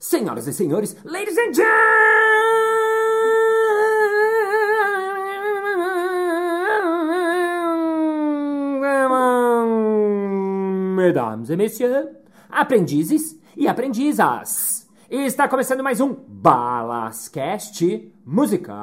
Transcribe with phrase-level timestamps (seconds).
[0.00, 1.66] Senhoras e senhores, ladies and gentlemen,
[10.94, 12.06] mesdames et messieurs,
[12.48, 14.86] aprendizes e aprendizas.
[15.10, 18.74] Está começando mais um Balascast Música.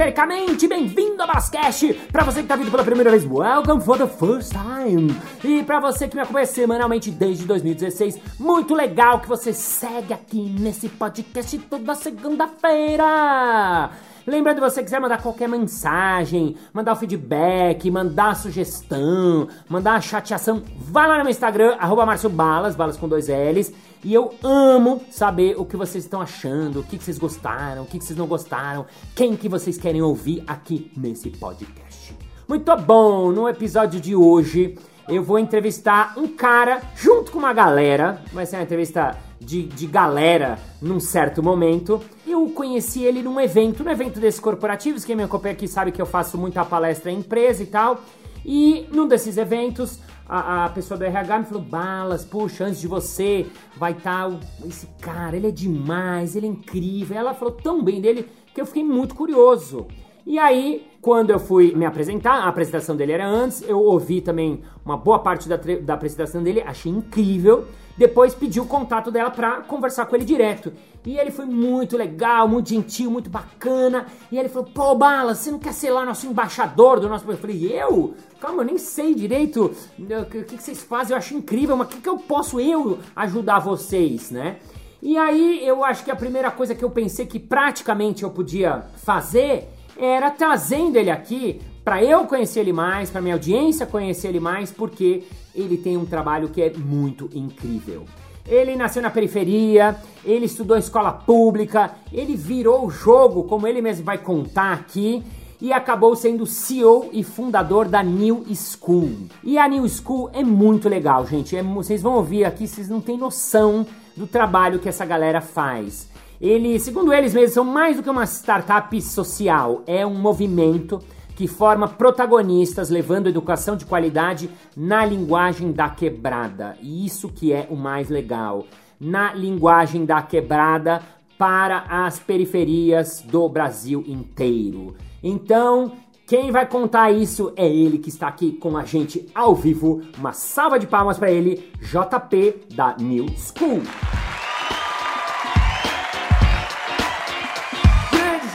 [0.00, 1.92] Sejam perifericamente bem-vindos ao Balascast!
[2.10, 5.14] Pra você que tá vindo pela primeira vez, welcome for the first time!
[5.44, 10.56] E pra você que me acompanha semanalmente desde 2016, muito legal que você segue aqui
[10.58, 13.90] nesse podcast toda segunda-feira!
[14.30, 20.62] Lembrando, se você quiser mandar qualquer mensagem, mandar o feedback, mandar sugestão, mandar a chateação,
[20.78, 23.72] vai lá no meu Instagram, arroba Balas, balas com dois L's.
[24.04, 27.86] E eu amo saber o que vocês estão achando, o que, que vocês gostaram, o
[27.86, 32.16] que, que vocês não gostaram, quem que vocês querem ouvir aqui nesse podcast.
[32.46, 33.32] Muito bom!
[33.32, 34.78] No episódio de hoje
[35.10, 38.22] eu vou entrevistar um cara junto com uma galera.
[38.32, 42.00] Vai ser uma entrevista de, de galera num certo momento.
[42.26, 45.04] Eu conheci ele num evento, num evento desses corporativos.
[45.04, 48.00] Quem me acompanha aqui sabe que eu faço muita palestra em empresa e tal.
[48.44, 52.86] E num desses eventos, a, a pessoa do RH me falou: Balas, puxa, antes de
[52.86, 57.16] você vai estar tá esse cara, ele é demais, ele é incrível.
[57.16, 59.88] Ela falou tão bem dele que eu fiquei muito curioso.
[60.26, 64.62] E aí, quando eu fui me apresentar, a apresentação dele era antes, eu ouvi também
[64.84, 67.66] uma boa parte da, da apresentação dele, achei incrível.
[67.96, 70.72] Depois pedi o contato dela pra conversar com ele direto.
[71.04, 74.06] E ele foi muito legal, muito gentil, muito bacana.
[74.30, 77.30] E ele falou: pô, Bala, você não quer ser lá nosso embaixador do nosso.
[77.30, 78.14] Eu falei: eu?
[78.40, 81.90] Calma, eu nem sei direito o que, que vocês fazem, eu acho incrível, mas o
[81.90, 84.56] que, que eu posso eu ajudar vocês, né?
[85.02, 88.84] E aí eu acho que a primeira coisa que eu pensei que praticamente eu podia
[88.96, 89.68] fazer
[90.00, 94.70] era trazendo ele aqui para eu conhecer ele mais, para minha audiência conhecer ele mais,
[94.70, 95.24] porque
[95.54, 98.04] ele tem um trabalho que é muito incrível.
[98.46, 103.80] Ele nasceu na periferia, ele estudou em escola pública, ele virou o jogo, como ele
[103.80, 105.22] mesmo vai contar aqui,
[105.60, 109.28] e acabou sendo CEO e fundador da New School.
[109.44, 111.54] E a New School é muito legal, gente.
[111.54, 113.86] É, vocês vão ouvir aqui, vocês não têm noção
[114.16, 116.09] do trabalho que essa galera faz.
[116.40, 120.98] Ele, segundo eles mesmos, são mais do que uma startup social, é um movimento
[121.36, 126.76] que forma protagonistas levando educação de qualidade na linguagem da quebrada.
[126.80, 128.66] E isso que é o mais legal.
[128.98, 131.02] Na linguagem da quebrada
[131.38, 134.94] para as periferias do Brasil inteiro.
[135.22, 135.92] Então,
[136.26, 140.02] quem vai contar isso é ele que está aqui com a gente ao vivo.
[140.18, 143.82] Uma salva de palmas para ele, JP da New School.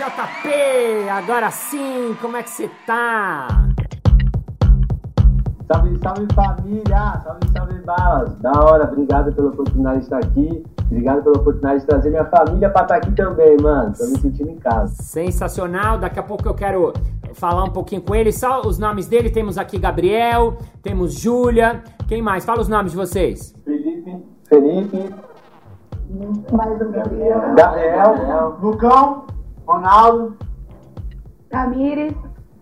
[0.06, 3.48] JP, agora sim, como é que você tá?
[5.66, 7.22] Salve, salve família!
[7.24, 8.36] Salve, salve balas!
[8.36, 10.64] Da hora, obrigado pela oportunidade de estar aqui.
[10.86, 13.94] Obrigado pela oportunidade de trazer minha família pra estar aqui também, mano.
[13.98, 14.94] Tô me sentindo em casa.
[15.02, 15.98] Sensacional!
[15.98, 16.94] Daqui a pouco eu quero
[17.34, 18.32] falar um pouquinho com ele.
[18.32, 21.84] Só os nomes dele: temos aqui Gabriel, temos Júlia.
[22.08, 22.46] Quem mais?
[22.46, 23.56] Fala os nomes de vocês.
[23.66, 24.24] Felipe.
[24.48, 25.16] Felipe.
[26.52, 27.56] Mais um Gabriel.
[27.56, 28.58] Gabriel.
[28.62, 29.35] Lucão.
[29.66, 30.38] Ronaldo.
[31.50, 32.14] Tamires.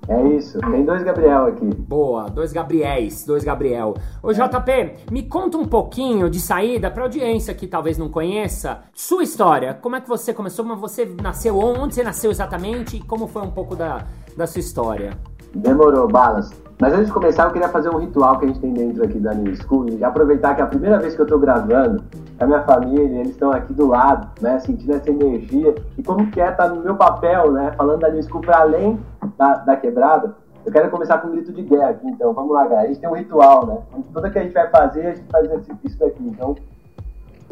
[0.07, 1.65] É isso, tem dois Gabriel aqui.
[1.65, 3.93] Boa, dois Gabriéis, dois Gabriel.
[4.21, 8.81] Ô JP, me conta um pouquinho de saída pra audiência que talvez não conheça.
[8.93, 12.99] Sua história, como é que você começou, mas você nasceu onde você nasceu exatamente e
[13.01, 15.17] como foi um pouco da, da sua história?
[15.55, 16.51] Demorou, balas.
[16.79, 19.19] Mas antes de começar, eu queria fazer um ritual que a gente tem dentro aqui
[19.19, 22.03] da New School e aproveitar que é a primeira vez que eu tô gravando,
[22.39, 26.41] a minha família, eles estão aqui do lado, né, sentindo essa energia e como que
[26.41, 28.99] é estar tá no meu papel, né, falando da New School para além
[29.37, 30.35] da, da quebrada.
[30.65, 32.33] Eu quero começar com um grito de guerra aqui, então.
[32.33, 32.83] Vamos lá, galera.
[32.83, 33.77] A gente tem um ritual, né?
[34.13, 35.49] Tudo que a gente vai fazer, a gente faz
[35.83, 36.23] isso daqui.
[36.25, 36.55] Então,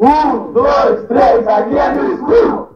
[0.00, 2.68] um, dois, três, aqui é a New School!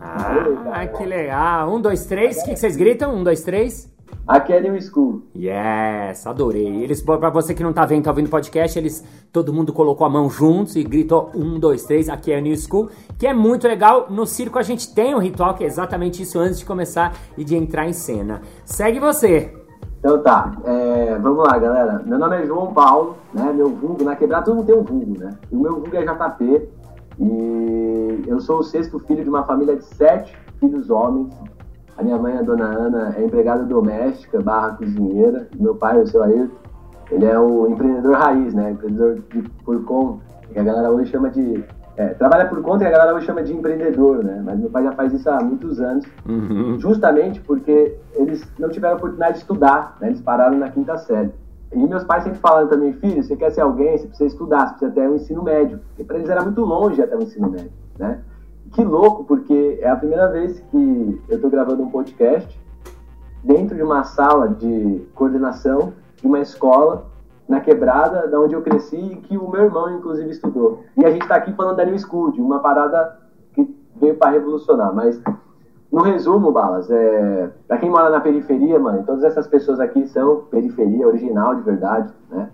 [0.00, 1.72] Ah, que legal.
[1.72, 2.38] Um, dois, três.
[2.38, 3.14] O que, que vocês gritam?
[3.14, 3.91] Um, dois, três.
[4.26, 5.22] Aqui é New School.
[5.36, 6.82] Yes, adorei.
[6.82, 10.06] Eles, pra você que não tá vendo, tá ouvindo o podcast, eles, todo mundo colocou
[10.06, 12.88] a mão juntos e gritou um, dois, três, aqui é New School,
[13.18, 14.06] que é muito legal.
[14.10, 17.44] No circo a gente tem um ritual que é exatamente isso antes de começar e
[17.44, 18.40] de entrar em cena.
[18.64, 19.52] Segue você.
[19.98, 22.02] Então tá, é, vamos lá galera.
[22.04, 23.52] Meu nome é João Paulo, né?
[23.52, 25.30] Meu vulgo, na quebrada todo mundo tem um vulgo, né?
[25.50, 26.68] O meu vulgo é JP
[27.20, 31.32] e eu sou o sexto filho de uma família de sete filhos homens
[31.96, 35.48] a minha mãe, a dona Ana, é empregada doméstica, barra cozinheira.
[35.58, 36.54] Meu pai, o seu Ayrton,
[37.10, 38.70] ele é o empreendedor raiz, né?
[38.70, 40.20] Empreendedor de, por conta,
[40.52, 41.62] que a galera hoje chama de
[41.94, 44.40] É, trabalha por conta e a galera hoje chama de empreendedor, né?
[44.42, 46.80] Mas meu pai já faz isso há muitos anos, Uhum.
[46.80, 50.08] justamente porque eles não tiveram a oportunidade de estudar, né?
[50.08, 51.30] Eles pararam na quinta série.
[51.70, 54.74] E meus pais sempre falaram também, filho, você quer ser alguém, você precisa estudar, você
[54.86, 55.80] precisa ter um ensino médio.
[55.88, 58.20] Porque para eles era muito longe até o ensino médio, né?
[58.72, 62.58] Que louco, porque é a primeira vez que eu estou gravando um podcast
[63.44, 67.06] dentro de uma sala de coordenação de uma escola
[67.48, 70.84] na quebrada da onde eu cresci e que o meu irmão inclusive estudou.
[70.96, 73.18] E a gente está aqui falando da New School, de uma parada
[73.52, 75.20] que veio para revolucionar, mas
[75.92, 80.44] no resumo, Balas, é, para quem mora na periferia, mano, todas essas pessoas aqui são
[80.50, 82.48] periferia original de verdade, né?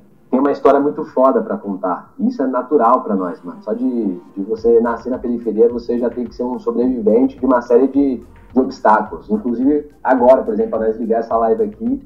[0.48, 2.10] Uma história muito foda para contar.
[2.18, 3.62] Isso é natural para nós, mano.
[3.62, 7.44] Só de, de você nascer na periferia, você já tem que ser um sobrevivente de
[7.44, 8.16] uma série de,
[8.54, 9.28] de obstáculos.
[9.28, 12.02] Inclusive, agora, por exemplo, para nós ligar essa live aqui,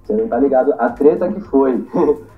[0.00, 1.84] você não tá ligado a treta que foi.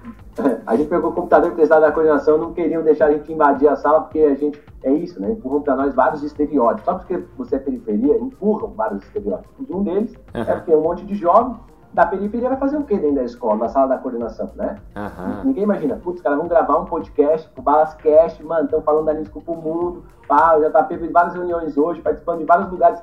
[0.67, 3.77] a gente pegou o computador emprestado da coordenação, não queriam deixar a gente invadir a
[3.77, 5.31] sala, porque a gente, é isso, né?
[5.31, 6.87] Empurram para nós vários estereótipos.
[6.87, 9.69] Só porque você é periferia, empurram vários estereótipos.
[9.69, 10.55] Um deles é Aham.
[10.55, 11.55] porque um monte de jovem
[11.95, 14.77] da periferia vai fazer o quê dentro da escola, na sala da coordenação, né?
[14.97, 15.43] Aham.
[15.45, 19.15] Ninguém imagina, putz, os caras vão gravar um podcast, o Balascast, mano, estão falando da
[19.15, 23.01] Nisco pro mundo, pá, eu já tá em várias reuniões hoje, participando de vários lugares.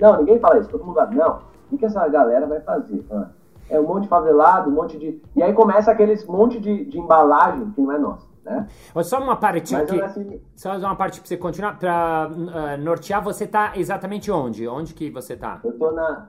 [0.00, 1.38] Não, ninguém fala isso, todo mundo fala, não,
[1.70, 3.06] o que essa galera vai fazer?
[3.08, 3.30] mano?
[3.70, 5.22] É um monte de favelado, um monte de.
[5.34, 8.66] E aí começa aqueles monte de, de embalagem que não é nossa, né?
[9.02, 9.36] Só uma
[9.78, 9.96] Mas aqui.
[9.96, 10.42] eu nasci.
[10.54, 11.78] Só uma parte pra você continuar.
[11.78, 14.68] Pra ah, nortear, você tá exatamente onde?
[14.68, 15.60] Onde que você tá?
[15.64, 16.28] Eu tô, na,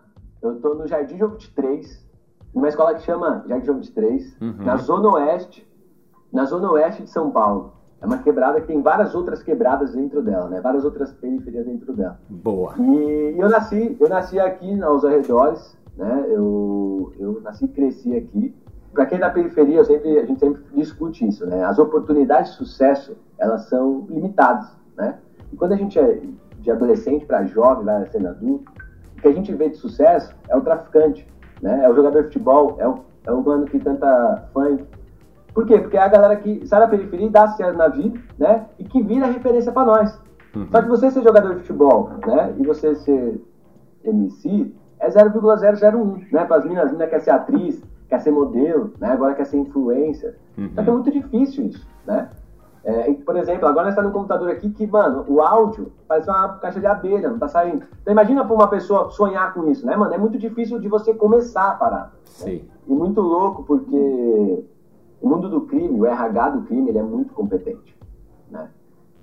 [0.50, 2.06] eu tô no Jardim Jogo de Três,
[2.53, 4.56] numa escola que chama Jardim Jogo de Três, Uhum.
[4.59, 5.68] na Zona Oeste,
[6.31, 7.74] na Zona Oeste de São Paulo.
[8.01, 10.62] É uma quebrada que tem várias outras quebradas dentro dela, né?
[10.62, 12.19] Várias outras periferias dentro dela.
[12.30, 12.75] Boa.
[12.77, 16.25] E eu nasci, eu nasci aqui aos arredores, né?
[16.27, 18.53] Eu, eu nasci e cresci aqui.
[18.94, 21.63] Para quem é da periferia, eu sempre, a gente sempre discute isso, né?
[21.63, 25.18] As oportunidades de sucesso, elas são limitadas, né?
[25.51, 26.21] E quando a gente é
[26.59, 28.71] de adolescente para jovem, vai sendo adulto,
[29.25, 31.27] que a gente vê de sucesso é o traficante,
[31.60, 31.83] né?
[31.83, 34.86] É o jogador de futebol, é o, é o mano que canta funk.
[35.51, 35.80] Por quê?
[35.80, 38.68] Porque é a galera que sai da periferia e dá certo na vida, né?
[38.77, 40.22] E que vira referência para nós.
[40.56, 40.68] Uhum.
[40.69, 42.54] Só que você ser jogador de futebol, né?
[42.60, 43.42] E você ser
[44.04, 46.45] MC é 0,001, né?
[46.45, 49.07] Para as meninas, a menina quer ser atriz, quer ser modelo, né?
[49.07, 50.38] Agora quer ser influencer.
[50.56, 50.69] Uhum.
[50.75, 52.30] Só que é muito difícil isso, né?
[52.85, 56.49] É, por exemplo, agora nós tá no computador aqui que, mano, o áudio parece uma
[56.59, 57.83] caixa de abelha, não tá saindo.
[57.99, 60.13] Então imagina pra uma pessoa sonhar com isso, né, mano?
[60.13, 62.13] É muito difícil de você começar a parar.
[62.25, 62.61] Sim.
[62.87, 64.63] E muito louco porque
[65.19, 67.97] o mundo do crime, o RH do crime, ele é muito competente,
[68.51, 68.69] né?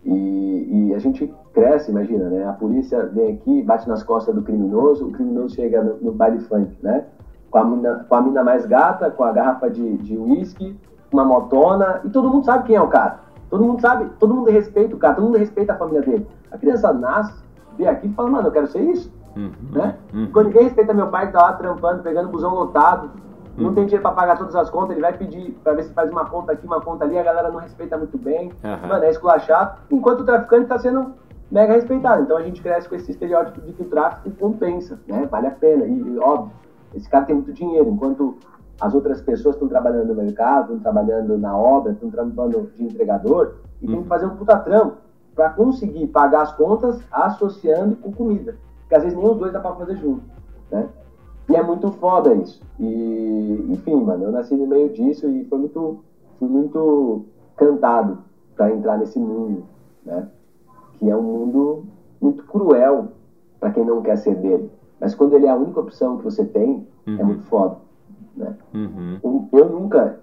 [0.04, 2.44] E, e a gente cresce, imagina, né?
[2.48, 6.40] A polícia vem aqui, bate nas costas do criminoso, o criminoso chega no, no baile
[6.40, 7.04] funk, né?
[7.48, 10.76] Com a, mina, com a mina mais gata, com a garrafa de de uísque,
[11.12, 13.20] uma motona, e todo mundo sabe quem é o cara.
[13.52, 16.26] Todo mundo sabe, todo mundo respeita o cara, todo mundo respeita a família dele.
[16.50, 17.34] A criança nasce,
[17.76, 19.52] vê aqui e fala, mano, eu quero ser isso Uhum.
[19.72, 19.94] né?
[20.14, 20.30] Uhum.
[20.32, 23.10] Quando ninguém respeita meu pai que tá lá trampando, pegando busão lotado,
[23.58, 23.74] não Uhum.
[23.74, 26.24] tem dinheiro pra pagar todas as contas, ele vai pedir pra ver se faz uma
[26.24, 28.50] conta aqui, uma conta ali, a galera não respeita muito bem,
[28.88, 31.12] mano, é esculachado, enquanto o traficante tá sendo
[31.50, 32.22] mega respeitado.
[32.22, 35.28] Então a gente cresce com esse estereótipo de que o tráfico compensa, né?
[35.30, 35.84] Vale a pena.
[35.84, 36.50] E, óbvio,
[36.94, 38.38] esse cara tem muito dinheiro, enquanto
[38.82, 43.54] as outras pessoas estão trabalhando no mercado, estão trabalhando na obra, estão trabalhando de entregador,
[43.80, 44.96] e tem que fazer um puta trampo
[45.36, 48.56] para conseguir pagar as contas associando com comida.
[48.80, 50.22] Porque às vezes nem os dois dá pra fazer junto,
[50.68, 50.88] né?
[51.48, 52.60] E é muito foda isso.
[52.80, 56.00] E, enfim, mano, eu nasci no meio disso e foi muito,
[56.40, 57.24] fui muito
[57.56, 58.18] cantado
[58.56, 59.62] para entrar nesse mundo,
[60.04, 60.26] né?
[60.98, 61.84] Que é um mundo
[62.20, 63.12] muito cruel
[63.60, 64.68] para quem não quer ser dele.
[65.00, 67.26] Mas quando ele é a única opção que você tem, é Uhum.
[67.26, 67.76] muito foda,
[68.36, 68.54] né?
[68.74, 69.18] Uhum.
[69.22, 70.20] Um- eu nunca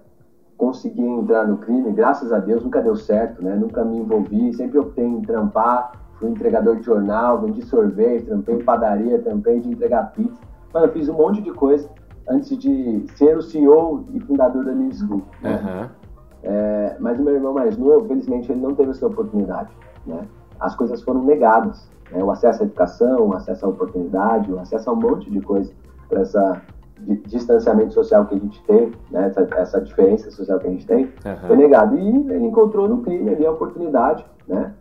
[0.58, 3.56] consegui entrar no crime, graças a Deus, nunca deu certo, né?
[3.56, 8.64] Nunca me envolvi, sempre optei em trampar, fui entregador de jornal, vendi sorvete, trampei em
[8.64, 10.40] padaria, trampei de entregar pizza.
[10.74, 11.90] Mano, eu fiz um monte de coisa
[12.28, 15.22] antes de ser o CEO e fundador da New School.
[15.42, 15.56] né?
[15.56, 15.90] Aham.
[16.44, 19.70] É, mas o meu irmão mais novo, felizmente, ele não teve essa oportunidade.
[20.06, 20.22] Né?
[20.60, 21.90] As coisas foram negadas.
[22.12, 22.24] Né?
[22.24, 25.72] O acesso à educação, o acesso à oportunidade, o acesso a um monte de coisa
[26.08, 26.62] para essa
[27.26, 29.28] distanciamento social que a gente tem, né?
[29.28, 31.56] essa, essa diferença social que a gente tem, foi Aham.
[31.56, 31.98] negado.
[31.98, 34.74] E ele encontrou no crime ali a oportunidade né?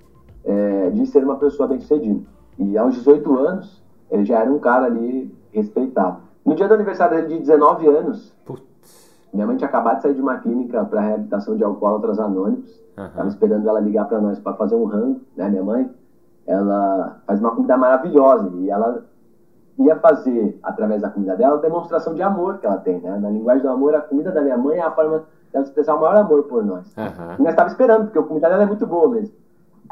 [0.44, 2.20] é, de ser uma pessoa bem-sucedida.
[2.58, 6.18] E aos 18 anos, ele já era um cara ali respeitado.
[6.44, 8.62] No dia do aniversário dele de 19 anos, Putz.
[9.32, 12.82] minha mãe tinha acabado de sair de uma clínica para reabilitação de alcoólatras anônimos.
[12.96, 13.10] Aham.
[13.14, 15.48] Tava esperando ela ligar para nós para fazer um rango, né?
[15.48, 15.90] Minha mãe,
[16.46, 19.04] ela faz uma comida maravilhosa e ela
[19.78, 23.16] ia fazer através da comida dela a demonstração de amor que ela tem, né?
[23.18, 26.00] Na linguagem do amor, a comida da minha mãe é a forma dela expressar o
[26.00, 26.92] maior amor por nós.
[26.97, 27.37] Aham.
[27.38, 29.35] E nós estávamos esperando, porque a comida dela é muito boa mesmo.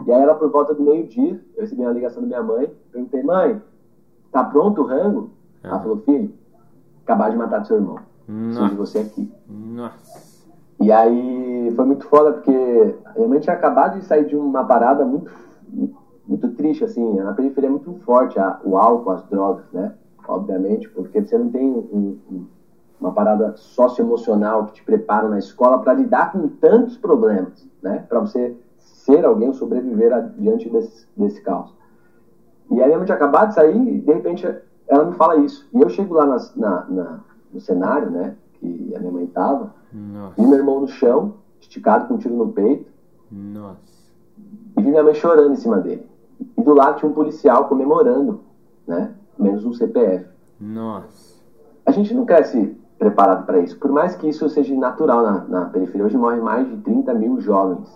[0.04, 3.22] E aí ela, por volta do meio-dia, eu recebi uma ligação da minha mãe, perguntei,
[3.22, 3.62] mãe,
[4.30, 5.30] tá pronto o rango?
[5.62, 5.68] Ah.
[5.68, 6.34] Ela falou, filho,
[7.04, 7.98] acabar de matar seu irmão.
[8.26, 9.32] Preciso de você aqui.
[9.48, 10.26] Nossa.
[10.80, 14.64] E aí foi muito foda porque a minha mãe tinha acabado de sair de uma
[14.64, 15.30] parada muito,
[16.26, 17.14] muito triste, assim.
[17.16, 19.92] Na periferia é muito forte a- o álcool, as drogas, né?
[20.26, 22.46] Obviamente, porque você não tem um- um-
[23.00, 28.04] uma parada socioemocional que te prepara na escola para lidar com tantos problemas, né?
[28.08, 31.72] Para você ser alguém, sobreviver a- diante desse, desse caos.
[32.70, 34.52] E aí a minha mãe tinha acabado de sair e de repente
[34.88, 35.68] ela me fala isso.
[35.72, 37.20] E eu chego lá nas- na- na-
[37.52, 38.34] no cenário, né?
[38.54, 39.72] Que a minha mãe tava.
[39.92, 40.34] Nossa.
[40.40, 42.90] Vi meu irmão no chão, esticado com um tiro no peito,
[43.30, 43.78] Nossa.
[44.76, 46.04] e vi minha mãe chorando em cima dele.
[46.58, 48.40] E do lado tinha um policial comemorando,
[48.86, 49.12] né?
[49.38, 50.26] Menos um CPF.
[50.60, 51.36] Nossa.
[51.84, 53.78] A gente não cresce preparado para isso.
[53.78, 57.40] Por mais que isso seja natural na, na periferia, hoje morrem mais de 30 mil
[57.40, 57.88] jovens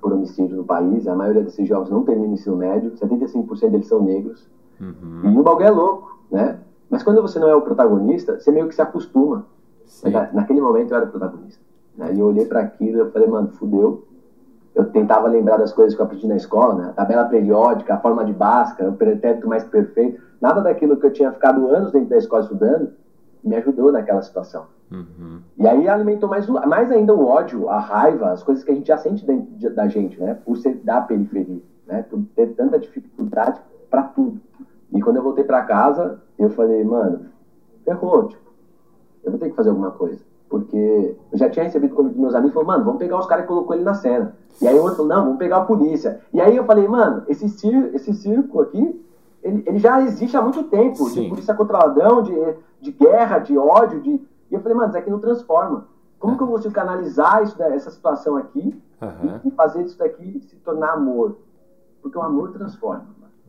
[0.00, 1.06] por homicídio no país.
[1.06, 4.48] A maioria desses jovens não termina o ensino médio, 75% deles são negros.
[4.80, 5.20] Uhum.
[5.32, 6.58] E o bagulho é louco, né?
[6.90, 9.46] Mas quando você não é o protagonista, você meio que se acostuma.
[9.86, 10.10] Sim.
[10.10, 11.62] Na- Naquele momento eu era o protagonista.
[11.96, 12.12] Né?
[12.14, 14.04] E eu olhei para aquilo e falei, mano, fudeu.
[14.74, 16.88] Eu tentava lembrar das coisas que eu aprendi na escola, né?
[16.88, 20.20] A tabela periódica, a forma de Bhaskara, o pretérito mais perfeito.
[20.40, 22.90] Nada daquilo que eu tinha ficado anos dentro da escola estudando
[23.44, 24.66] me ajudou naquela situação.
[24.90, 25.40] Uhum.
[25.58, 28.86] E aí alimentou mais, mais ainda o ódio, a raiva, as coisas que a gente
[28.86, 30.36] já sente dentro de- da gente, né?
[30.44, 32.02] Por ser da periferia, né?
[32.08, 34.40] Por ter tanta dificuldade para tudo.
[34.92, 37.26] E quando eu voltei para casa, eu falei, mano,
[37.84, 38.42] ferrou, tipo,
[39.22, 40.20] eu vou ter que fazer alguma coisa.
[40.48, 43.44] Porque eu já tinha recebido convite dos meus amigos, falou, mano, vamos pegar os caras
[43.44, 44.36] que colocou ele na cena.
[44.60, 46.20] E aí o outro falou, não, vamos pegar a polícia.
[46.32, 49.04] E aí eu falei, mano, esse, cir esse circo aqui,
[49.42, 51.04] ele, ele já existe há muito tempo.
[51.08, 51.22] Sim.
[51.24, 52.34] De polícia contra ladrão, de,
[52.80, 54.10] de guerra, de ódio, de...
[54.50, 55.86] E eu falei, mano, isso aqui não transforma.
[56.20, 59.40] Como que eu consigo canalizar isso, da- essa situação aqui Aham.
[59.44, 61.36] e fazer isso daqui se tornar amor?
[62.00, 63.06] Porque o amor transforma.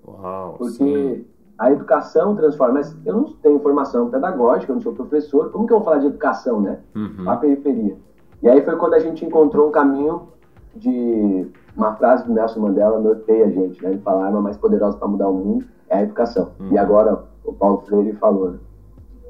[0.07, 0.55] Uau.
[0.57, 1.25] Porque Sim.
[1.57, 2.75] A educação transforma.
[2.75, 5.51] Mas eu não tenho formação pedagógica, eu não sou professor.
[5.51, 6.79] Como que eu vou falar de educação, né?
[6.95, 7.29] Uhum.
[7.29, 7.97] A periferia.
[8.41, 10.29] E aí foi quando a gente encontrou um caminho
[10.75, 13.91] de uma frase do Nelson Mandela norteia a gente, né?
[13.91, 16.51] Ele fala, a arma mais poderosa para mudar o mundo é a educação.
[16.59, 16.71] Uhum.
[16.71, 18.59] E agora o Paulo Freire falou, né?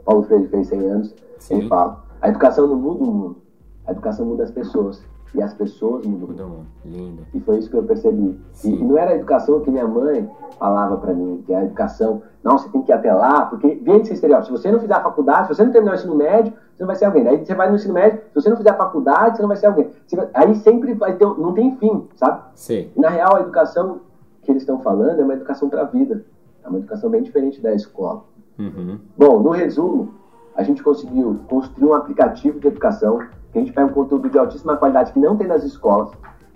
[0.03, 1.55] Paulo Freire fez 100 anos, Sim.
[1.55, 3.35] ele fala, a educação não muda o mundo,
[3.87, 5.03] a educação muda as pessoas.
[5.35, 6.65] E as pessoas mudam.
[6.85, 7.23] Lindo.
[7.33, 8.39] E foi isso que eu percebi.
[8.53, 8.75] Sim.
[8.75, 12.57] E não era a educação que minha mãe falava pra mim, que a educação, não,
[12.57, 15.01] você tem que ir até lá, porque vem esse estereótipo, se você não fizer a
[15.01, 17.23] faculdade, se você não terminar o ensino médio, você não vai ser alguém.
[17.23, 19.57] Daí você vai no ensino médio, se você não fizer a faculdade, você não vai
[19.57, 19.89] ser alguém.
[20.33, 22.41] Aí sempre vai ter, não tem fim, sabe?
[22.55, 22.89] Sim.
[22.95, 23.99] E, na real, a educação
[24.41, 26.23] que eles estão falando é uma educação pra vida.
[26.63, 28.23] É uma educação bem diferente da escola.
[28.57, 28.99] Uhum.
[29.17, 30.13] Bom, no resumo,
[30.55, 33.19] a gente conseguiu construir um aplicativo de educação
[33.51, 36.09] que a gente pega um conteúdo de altíssima qualidade que não tem nas escolas,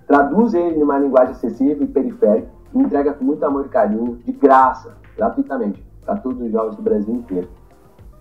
[0.06, 4.32] traduz ele numa linguagem acessível e periférica e entrega com muito amor e carinho, de
[4.32, 7.48] graça, gratuitamente, para todos os jovens do Brasil inteiro.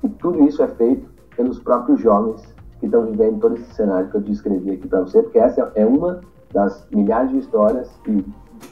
[0.03, 2.41] E tudo isso é feito pelos próprios jovens
[2.79, 5.86] que estão vivendo todo esse cenário que eu descrevi aqui para você, porque essa é
[5.86, 6.21] uma
[6.53, 8.25] das milhares de histórias e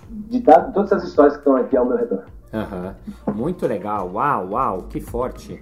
[0.09, 2.23] de ta- todas essas histórias que estão aqui ao meu redor.
[2.53, 2.95] Aham.
[3.35, 4.09] Muito legal.
[4.13, 5.61] Uau, uau, que forte.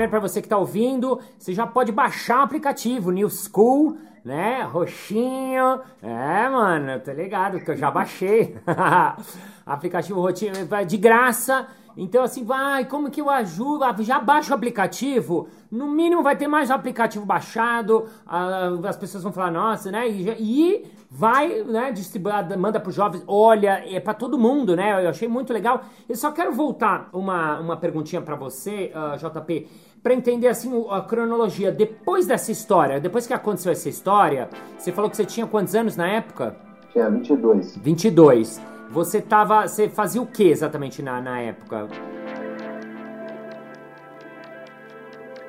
[0.00, 4.62] Primeiro, para você que está ouvindo, você já pode baixar o aplicativo New School, né?
[4.62, 5.82] Roxinho.
[6.00, 8.56] É, mano, tô ligado que eu já baixei.
[9.66, 11.66] aplicativo roxinho vai de graça.
[11.96, 13.84] Então, assim, vai, como que eu ajudo?
[13.84, 15.48] Ah, Já baixa o aplicativo.
[15.70, 18.08] No mínimo vai ter mais um aplicativo baixado.
[18.26, 20.08] ah, as pessoas vão falar, nossa, né?
[20.08, 23.22] E, vai, né, distribuir, manda para os jovens.
[23.26, 25.04] Olha, é para todo mundo, né?
[25.04, 25.82] Eu achei muito legal.
[26.08, 29.68] Eu só quero voltar uma, uma perguntinha para você, ah, JP,
[30.02, 31.70] para entender assim a cronologia.
[31.70, 35.96] Depois dessa história, depois que aconteceu essa história, você falou que você tinha quantos anos
[35.96, 36.56] na época?
[36.92, 37.76] Tinha 22.
[37.76, 38.60] 22.
[38.90, 39.68] Você tava.
[39.68, 41.86] Você fazia o que exatamente na, na época?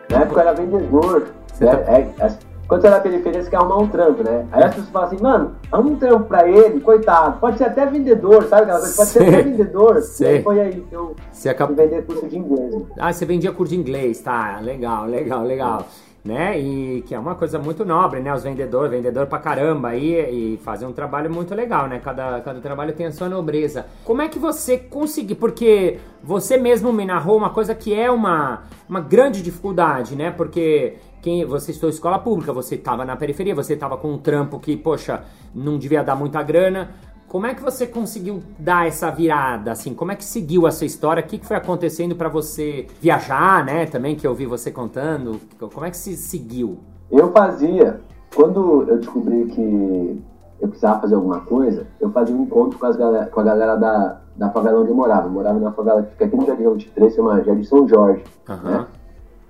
[0.09, 1.27] Na época era vendedor.
[1.53, 1.75] Você Né?
[1.75, 2.39] tá- É, as-
[2.71, 4.47] quando você era na periferia, você quer arrumar um trampo, né?
[4.49, 7.37] Aí as pessoas falam assim, mano, arruma um trampo pra ele, coitado.
[7.37, 8.95] Pode ser até vendedor, sabe aquela coisa?
[8.95, 10.01] Pode ser até vendedor.
[10.03, 10.37] Sei.
[10.37, 11.75] E foi aí que eu Você acabou.
[11.75, 12.73] vender curso de inglês.
[12.73, 12.85] né?
[12.97, 14.61] Ah, você vendia curso de inglês, tá?
[14.61, 15.85] Legal, legal, legal.
[16.23, 16.57] Né?
[16.59, 18.33] E que é uma coisa muito nobre, né?
[18.33, 21.99] Os vendedores, vendedor pra caramba aí e fazem um trabalho muito legal, né?
[21.99, 23.87] Cada, cada trabalho tem a sua nobreza.
[24.05, 25.35] Como é que você conseguiu?
[25.35, 30.29] Porque você mesmo me narrou uma coisa que é uma, uma grande dificuldade, né?
[30.31, 34.59] Porque quem você estudou escola pública, você estava na periferia, você estava com um trampo
[34.59, 35.23] que, poxa,
[35.53, 36.91] não devia dar muita grana.
[37.27, 39.93] Como é que você conseguiu dar essa virada, assim?
[39.93, 41.23] Como é que seguiu a sua história?
[41.23, 43.85] O que, foi acontecendo para você viajar, né?
[43.85, 45.39] Também que eu ouvi você contando.
[45.57, 46.79] Como é que se seguiu?
[47.09, 48.01] Eu fazia.
[48.35, 50.21] Quando eu descobri que
[50.59, 54.21] eu precisava fazer alguma coisa, eu fazia um encontro com, galera, com a galera da,
[54.35, 55.27] da favela onde eu morava.
[55.27, 58.23] Eu morava numa favela que fica aqui no Jardim 23, chama Jardim São Jorge.
[58.49, 58.71] Uhum.
[58.71, 58.85] Né?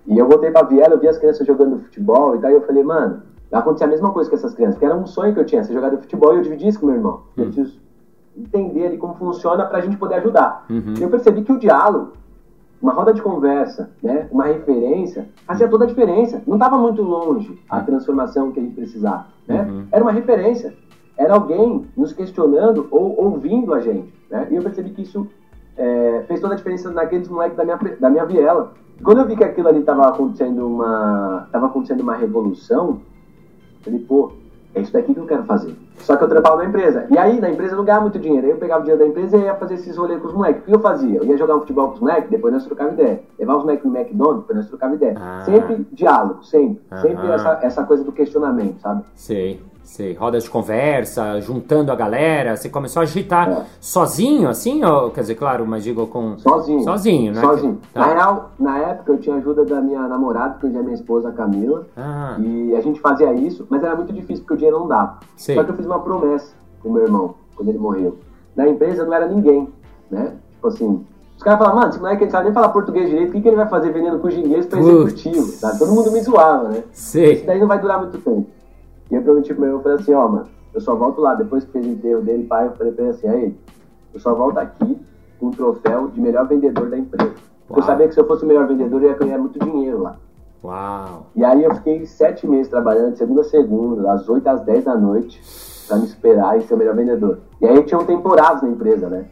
[0.07, 2.83] E eu voltei pra Viela, eu vi as crianças jogando futebol e daí eu falei,
[2.83, 5.45] mano, vai acontecer a mesma coisa com essas crianças, que era um sonho que eu
[5.45, 7.21] tinha, ser jogador de futebol e eu dividi isso com meu irmão.
[7.37, 7.51] Eu Uhum.
[7.51, 7.79] preciso
[8.35, 10.65] entender ali como funciona pra gente poder ajudar.
[10.69, 10.93] Uhum.
[10.97, 12.13] E eu percebi que o diálogo,
[12.81, 16.41] uma roda de conversa, né, uma referência, fazia toda a diferença.
[16.47, 19.27] Não estava muito longe a transformação que a gente precisava.
[19.47, 19.61] Né?
[19.61, 19.83] Uhum.
[19.91, 20.73] Era uma referência.
[21.15, 24.11] Era alguém nos questionando ou ouvindo a gente.
[24.31, 24.47] Né?
[24.49, 25.27] E eu percebi que isso
[25.77, 28.73] é, fez toda a diferença naqueles moleques da minha, da minha viela.
[29.03, 33.01] Quando eu vi que aquilo ali estava acontecendo uma, tava acontecendo uma revolução,
[33.77, 34.31] eu falei, pô,
[34.73, 35.75] é isso daqui que eu quero fazer.
[35.97, 37.05] Só que eu trampava na empresa.
[37.09, 38.45] E aí, na empresa eu não ganhava muito dinheiro.
[38.45, 40.61] Aí eu pegava o dinheiro da empresa e ia fazer esses rolês com os moleques.
[40.61, 41.17] O que eu fazia?
[41.17, 43.21] Eu ia jogar um futebol com os moleques, depois nós trocava ideia.
[43.37, 45.15] Levar os moleques no McDonald's, depois nós trocava ideia.
[45.19, 45.41] Ah.
[45.45, 46.81] Sempre diálogo, sempre.
[47.01, 49.03] Sempre essa, essa coisa do questionamento, sabe?
[49.13, 50.13] Sei, sei.
[50.13, 52.55] Rodas de conversa, juntando a galera.
[52.55, 53.65] Você começou a agitar É.
[53.79, 54.83] sozinho, assim?
[54.83, 56.37] Ou, quer dizer, claro, mas digo com.
[56.37, 56.83] Sozinho.
[56.83, 57.41] Sozinho, né?
[57.41, 57.79] Sozinho.
[57.93, 57.99] Tá.
[58.01, 61.29] Na real, na época eu tinha ajuda da minha namorada, que hoje é minha esposa,
[61.29, 61.85] a Camila.
[61.97, 65.17] Ah, E a gente fazia isso, mas era muito difícil porque o dinheiro não dava.
[65.35, 65.55] Sei.
[65.55, 68.17] Só que eu fiz uma promessa com meu irmão, quando ele morreu.
[68.55, 69.69] Na empresa não era ninguém,
[70.09, 70.33] né?
[70.55, 71.05] Tipo assim,
[71.37, 73.47] os caras falavam, mano, esse moleque não sabe nem falar português direito, o que, que
[73.47, 74.91] ele vai fazer vendendo curso de inglês pra Putz.
[75.15, 75.45] executivo?
[75.47, 75.79] Sabe?
[75.79, 76.83] Todo mundo me zoava, né?
[76.93, 77.43] Isso sei.
[77.43, 78.47] daí não vai durar muito tempo.
[79.11, 81.35] E eu prometi pro meu irmão, eu falei assim, ó, mano, eu só volto lá,
[81.35, 83.57] depois que fez o enterro dele, pai, eu falei pra ele assim, aí,
[84.13, 84.97] eu só volto aqui
[85.37, 87.33] com o troféu de melhor vendedor da empresa.
[87.67, 90.01] Porque eu sabia que se eu fosse o melhor vendedor, eu ia ganhar muito dinheiro
[90.01, 90.15] lá.
[90.63, 91.27] Uau.
[91.35, 94.85] E aí eu fiquei sete meses trabalhando, de segunda a segunda, das 8 às 10
[94.85, 95.41] da noite,
[95.87, 97.39] pra me esperar e ser o melhor vendedor.
[97.59, 99.25] E aí tinham temporadas na empresa, né?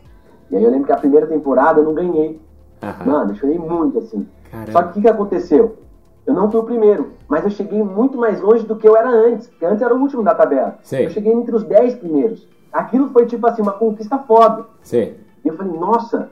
[0.50, 2.42] E aí eu lembro que a primeira temporada eu não ganhei.
[2.82, 3.06] Aham.
[3.06, 4.28] Mano, eu chorei muito, assim.
[4.50, 4.72] Caramba.
[4.72, 5.78] Só que o que, que aconteceu?
[6.26, 9.10] Eu não fui o primeiro, mas eu cheguei muito mais longe do que eu era
[9.10, 9.48] antes.
[9.48, 10.78] Porque antes eu era o último da tabela.
[10.84, 11.06] Sei.
[11.06, 12.48] Eu cheguei entre os 10 primeiros.
[12.72, 14.66] Aquilo foi tipo assim, uma conquista foda.
[14.82, 15.20] Sei.
[15.44, 16.30] E eu falei, nossa,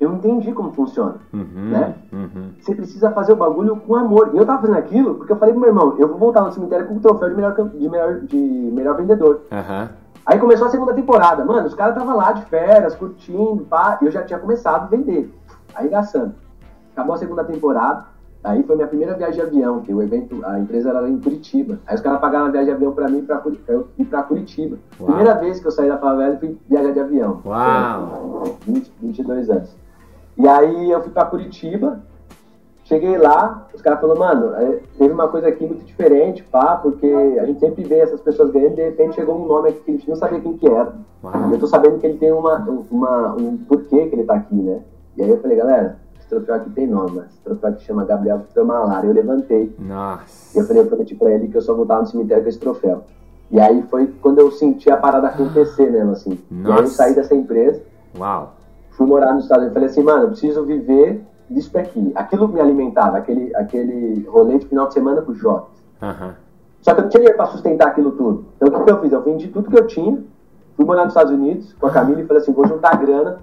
[0.00, 1.16] eu entendi como funciona.
[1.32, 1.70] Uhum.
[1.70, 1.94] Né?
[2.12, 2.50] Uhum.
[2.60, 4.30] Você precisa fazer o bagulho com amor.
[4.32, 6.52] E eu tava fazendo aquilo porque eu falei pro meu irmão, eu vou voltar no
[6.52, 9.42] cemitério com o troféu de melhor, de melhor, de melhor vendedor.
[9.50, 9.90] Aham.
[10.24, 11.44] Aí começou a segunda temporada.
[11.44, 13.98] Mano, os caras estavam lá de férias, curtindo, pá.
[14.02, 15.32] E eu já tinha começado a vender.
[15.74, 16.34] Arregaçando.
[16.92, 18.04] Acabou a segunda temporada.
[18.48, 21.78] Aí foi minha primeira viagem de avião, que o evento, a empresa era em Curitiba.
[21.86, 24.78] Aí os caras pagaram a viagem de avião pra mim pra, eu ir pra Curitiba.
[24.98, 25.08] Uau.
[25.08, 27.42] Primeira vez que eu saí da favela e fui viajar de avião.
[27.44, 28.44] Uau.
[28.66, 29.76] 20, 22 anos.
[30.38, 32.00] E aí eu fui pra Curitiba,
[32.84, 37.06] cheguei lá, os caras falaram, mano, é, teve uma coisa aqui muito diferente, pá, porque
[37.06, 39.94] a gente sempre vê essas pessoas ganhando, de repente chegou um nome aqui que a
[39.94, 40.94] gente não sabia quem que era.
[41.22, 41.52] Uau.
[41.52, 44.80] Eu tô sabendo que ele tem uma, uma, um porquê que ele tá aqui, né?
[45.18, 45.98] E aí eu falei, galera,
[46.28, 49.06] troféu aqui tem nome, mas esse troféu aqui chama Gabriel Vitor Malara.
[49.06, 49.74] Eu levantei.
[49.78, 50.58] E Nossa.
[50.58, 53.04] eu falei, eu prometi pra ele que eu só voltava no cemitério com esse troféu.
[53.50, 56.32] E aí foi quando eu senti a parada acontecer mesmo, assim.
[56.50, 56.94] E aí eu Nossa.
[56.94, 57.80] saí dessa empresa,
[58.18, 58.52] Uau.
[58.90, 59.74] fui morar nos Estados Unidos.
[59.74, 62.12] Falei assim, mano, eu preciso viver disso aqui.
[62.14, 65.68] Aquilo me alimentava, aquele, aquele rolê de final de semana com os jovens.
[66.02, 66.34] Aham.
[66.82, 68.44] Só que eu não tinha dinheiro pra sustentar aquilo tudo.
[68.56, 69.12] Então o que, que eu fiz?
[69.12, 70.22] Eu vendi tudo que eu tinha,
[70.76, 73.38] fui morar nos Estados Unidos com a Camila e falei assim, vou juntar grana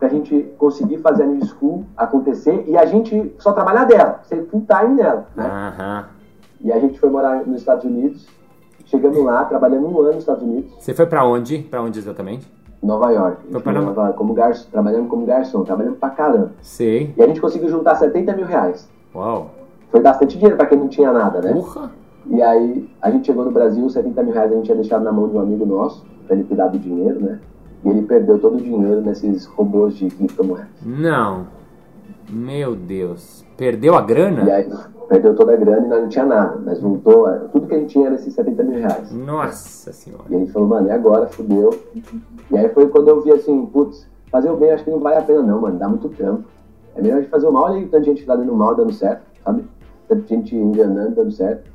[0.00, 4.46] pra gente conseguir fazer a New School acontecer e a gente só trabalhar dela, ser
[4.46, 5.44] full time nela, né?
[5.46, 6.04] Aham.
[6.62, 8.26] E a gente foi morar nos Estados Unidos,
[8.86, 11.58] chegamos lá, trabalhando um ano nos Estados Unidos, Você foi pra onde?
[11.58, 12.50] Pra onde exatamente?
[12.82, 13.36] Nova York.
[13.54, 16.52] A Foi em Nova- York como garçom, trabalhando como garçom, trabalhando pra caramba.
[16.62, 17.12] Sei.
[17.14, 18.88] E a gente conseguiu juntar 70 mil reais.
[19.14, 19.50] Uau.
[19.90, 21.52] Foi bastante dinheiro pra quem não tinha nada, né?
[21.52, 21.90] Porra.
[22.26, 25.12] E aí a gente chegou no Brasil, 70 mil reais a gente tinha deixado na
[25.12, 27.38] mão de um amigo nosso, pra ele cuidar do dinheiro, né?
[27.84, 30.68] E ele perdeu todo o dinheiro nesses robôs de criptomoedas.
[30.84, 31.46] Não.
[32.28, 33.44] Meu Deus.
[33.56, 34.44] Perdeu a grana?
[34.44, 34.70] E aí
[35.08, 36.60] perdeu toda a grana e nós não tinha nada.
[36.64, 39.10] Mas voltou, é, tudo que a gente tinha era esses 70 mil reais.
[39.12, 40.24] Nossa senhora.
[40.30, 41.26] E a gente falou, mano, e agora?
[41.26, 41.70] Fudeu.
[42.50, 45.16] E aí foi quando eu vi assim, putz, fazer o bem acho que não vale
[45.16, 46.44] a pena não, mano, dá muito trampo.
[46.94, 48.92] É melhor a gente fazer o mal, olha aí tanta gente lá dando mal, dando
[48.92, 49.64] certo, sabe?
[50.08, 51.70] Tanta gente enganando, dando certo.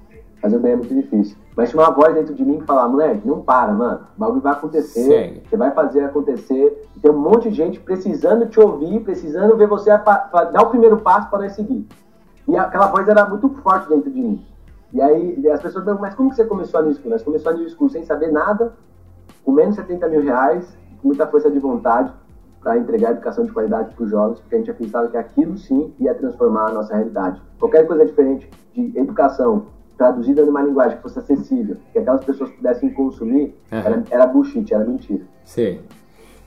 [0.46, 1.36] Fazer o bem é muito difícil.
[1.56, 4.02] Mas tinha uma voz dentro de mim que falava, moleque, não para, mano.
[4.16, 5.02] O bagulho vai acontecer.
[5.02, 5.42] Segue.
[5.50, 6.88] Você vai fazer acontecer.
[6.96, 10.98] E tem um monte de gente precisando te ouvir, precisando ver você dar o primeiro
[10.98, 11.88] passo para nós seguir.
[12.48, 14.46] E aquela voz era muito forte dentro de mim.
[14.94, 17.10] E aí as pessoas perguntam, mas como que você começou a New School?
[17.10, 18.74] Nós começamos a New School sem saber nada,
[19.44, 22.14] com menos de 70 mil reais, com muita força de vontade
[22.62, 25.92] para entregar educação de qualidade para os jovens, porque a gente acreditava que aquilo sim
[26.00, 27.42] ia transformar a nossa realidade.
[27.60, 32.90] Qualquer coisa diferente de educação traduzida numa linguagem que fosse acessível, que aquelas pessoas pudessem
[32.94, 33.82] consumir, Aham.
[33.86, 35.24] era, era bullshit, era mentira.
[35.44, 35.80] Sim.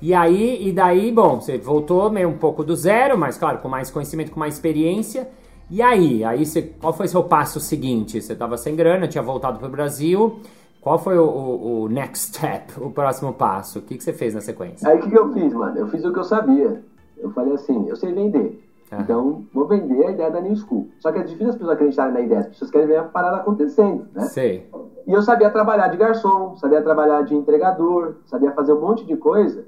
[0.00, 3.68] E aí, e daí, bom, você voltou meio um pouco do zero, mas claro, com
[3.68, 5.28] mais conhecimento, com mais experiência.
[5.70, 8.20] E aí, aí você, qual foi seu passo seguinte?
[8.22, 10.40] Você estava sem grana, tinha voltado para o Brasil.
[10.80, 13.80] Qual foi o, o- o next step, o próximo passo?
[13.80, 14.88] O que, que você fez na sequência?
[14.88, 15.76] Aí o que, que eu fiz, mano?
[15.76, 16.82] Eu fiz o que eu sabia.
[17.18, 18.64] Eu falei assim, eu sei vender.
[18.92, 19.02] Aham.
[19.02, 20.88] Então, vou vender a ideia da New School.
[20.98, 23.36] Só que é difícil as pessoas acreditarem na ideia, as pessoas querem ver a parada
[23.36, 24.22] acontecendo, né?
[24.22, 24.68] Sei.
[25.06, 29.16] E eu sabia trabalhar de garçom, sabia trabalhar de entregador, sabia fazer um monte de
[29.16, 29.64] coisa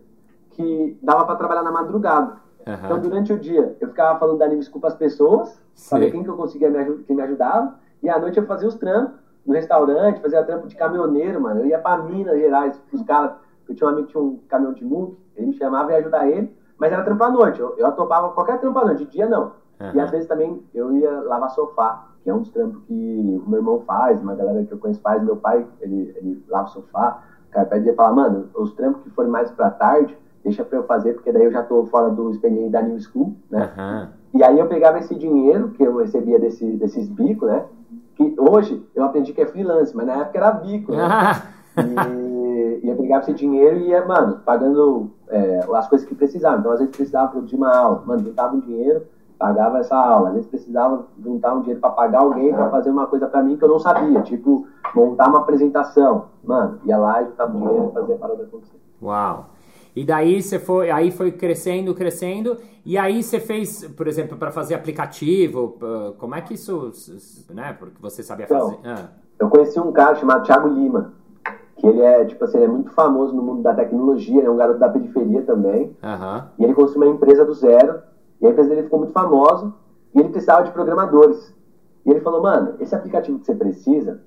[0.50, 2.36] que dava pra trabalhar na madrugada.
[2.66, 2.80] Aham.
[2.84, 6.12] Então, durante o dia, eu ficava falando da New School pras pessoas, saber Sei.
[6.12, 9.18] quem que eu conseguia me, quem me ajudava, e à noite eu fazia os trampos
[9.46, 11.60] no restaurante, fazia trampo de caminhoneiro, mano.
[11.60, 13.32] Eu ia pra Minas Gerais, os caras,
[13.68, 16.00] eu tinha um amigo que tinha um caminhão de muque, ele me chamava e ia
[16.00, 19.10] ajudar ele, mas era trampo à noite, eu, eu atopava qualquer trampo à noite, de
[19.12, 19.52] dia não.
[19.80, 20.02] E Aham.
[20.02, 23.60] às vezes também eu ia lavar sofá, que é um dos trampos que o meu
[23.60, 27.22] irmão faz, uma galera que eu conheço faz, meu pai, ele, ele lava sofá.
[27.48, 30.78] O cara pedia e fala, mano, os trampos que forem mais pra tarde, deixa pra
[30.78, 33.70] eu fazer, porque daí eu já tô fora do expediente da New School, né?
[33.76, 34.08] Aham.
[34.32, 37.64] E aí eu pegava esse dinheiro que eu recebia desse, desses bicos, né?
[38.14, 41.08] Que hoje eu aprendi que é freelance, mas na época era bico, né?
[41.80, 41.84] E,
[42.82, 46.58] e eu pegava esse dinheiro e ia, mano, pagando é, as coisas que precisava.
[46.58, 48.02] Então, às vezes precisava produzir uma aula.
[48.06, 49.02] Mano, juntava um dinheiro,
[49.38, 50.28] pagava essa aula.
[50.28, 53.56] Às vezes precisava juntar um dinheiro para pagar alguém para fazer uma coisa para mim
[53.56, 54.20] que eu não sabia.
[54.22, 56.26] Tipo, montar uma apresentação.
[56.42, 58.80] Mano, ia lá e juntava dinheiro e fazia a parada acontecer.
[59.02, 59.46] Uau.
[59.94, 64.52] E daí você foi, aí foi crescendo, crescendo, e aí você fez, por exemplo, para
[64.52, 65.76] fazer aplicativo,
[66.16, 66.92] como é que isso,
[67.50, 68.76] né, porque você sabia fazer?
[68.78, 69.08] Então, Ah,
[69.40, 71.12] Eu conheci um cara chamado Thiago Lima,
[71.80, 74.56] que ele é, tipo assim, ele é muito famoso no mundo da tecnologia, é um
[74.56, 75.96] garoto da periferia também.
[76.02, 76.46] Aham.
[76.58, 78.00] E ele construiu uma empresa do zero.
[78.40, 79.72] E a empresa dele ficou muito famosa.
[80.14, 81.54] E ele precisava de programadores.
[82.04, 84.20] E ele falou, mano, esse aplicativo que você precisa,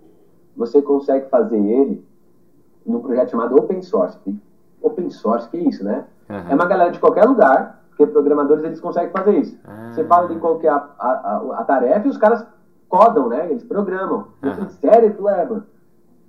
[0.57, 2.03] você consegue fazer ele
[2.85, 4.17] num projeto chamado Open Source.
[4.81, 6.05] Open Source, que é isso, né?
[6.29, 6.45] Aham.
[6.49, 9.57] É uma galera de qualquer lugar, porque programadores eles conseguem fazer isso.
[9.65, 9.91] Ah.
[9.91, 12.45] Você fala de qual que é a, a, a- tarefa e os caras
[12.89, 13.47] codam, né?
[13.49, 14.27] Eles programam.
[14.41, 15.13] Falei, sério?
[15.15, 15.63] Falou, é, mano.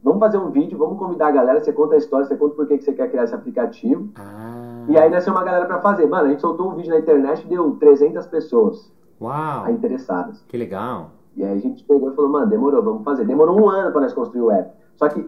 [0.05, 2.67] Vamos fazer um vídeo, vamos convidar a galera, você conta a história, você conta por
[2.69, 4.11] que você quer criar esse aplicativo.
[4.17, 6.07] Ah, E aí nasceu uma galera pra fazer.
[6.07, 10.45] Mano, a gente soltou um vídeo na internet e deu 300 pessoas uau, interessadas.
[10.47, 11.11] que legal.
[11.35, 13.25] E aí a gente pegou e falou, mano, demorou, vamos fazer.
[13.25, 14.71] Demorou um ano pra nós construir o app.
[14.95, 15.27] Só que,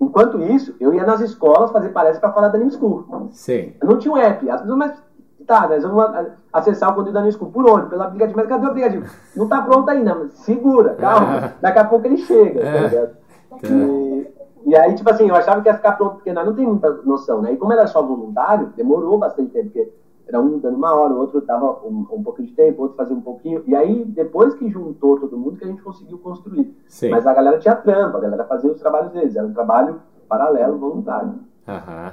[0.00, 3.04] enquanto isso, eu ia nas escolas fazer palestra pra falar da New School.
[3.30, 3.76] Sei.
[3.80, 4.50] Não tinha um app.
[4.50, 5.02] As pessoas, mas
[5.46, 7.52] tá, nós vamos acessar o conteúdo da School.
[7.52, 7.86] Por onde?
[7.88, 8.36] Pelo aplicativo.
[8.38, 9.06] Mas cadê o aplicativo?
[9.36, 10.14] Não tá pronto ainda.
[10.16, 11.54] mas Segura, calma.
[11.62, 12.60] Daqui a pouco ele chega.
[12.60, 13.20] tá ligado?
[13.64, 16.66] E, e aí, tipo assim, eu achava que ia ficar pronto, porque nós não tem
[16.66, 17.52] muita noção, né?
[17.52, 19.92] E como era só voluntário, demorou bastante tempo, porque
[20.28, 22.96] era um dando uma hora, o outro dava um, um pouquinho de tempo, o outro
[22.96, 23.62] fazia um pouquinho.
[23.66, 26.76] E aí, depois que juntou todo mundo, que a gente conseguiu construir.
[26.88, 27.10] Sei.
[27.10, 29.34] Mas a galera tinha trampa, a galera fazia os trabalhos deles.
[29.34, 31.34] Era um trabalho paralelo, voluntário.
[31.66, 32.12] Aham.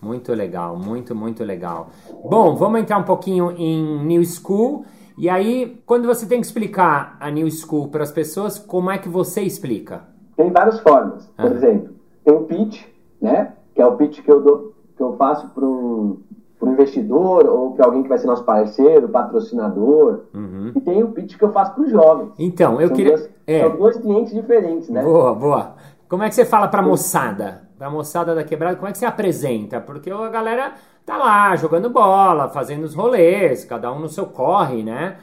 [0.00, 1.90] Muito legal, muito, muito legal.
[2.24, 4.84] Bom, vamos entrar um pouquinho em New School.
[5.18, 8.96] E aí, quando você tem que explicar a New School para as pessoas, como é
[8.96, 10.04] que você explica?
[10.40, 11.26] Tem várias formas.
[11.36, 11.54] Por Ah.
[11.54, 11.90] exemplo,
[12.24, 12.82] tem o pitch,
[13.20, 13.52] né?
[13.74, 16.18] Que é o pitch que eu, dou, que eu faço para um,
[16.62, 20.20] um investidor ou para alguém que vai ser nosso parceiro, patrocinador.
[20.32, 20.72] Uhum.
[20.74, 22.30] E tem o pitch que eu faço para os jovens.
[22.38, 23.16] Então, eu são queria.
[23.16, 25.02] Dois, É, São dois clientes diferentes, né?
[25.02, 25.74] boa, boa.
[26.08, 27.68] Como é que você fala pra moçada?
[27.76, 29.78] Pra moçada da quebrada, como é que você apresenta?
[29.80, 30.72] Porque a galera
[31.04, 35.16] tá lá jogando bola, fazendo os rolês, cada um no seu corre, né?